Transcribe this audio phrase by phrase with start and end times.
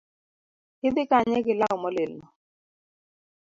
[0.87, 2.25] Idhi kanye gi law molil no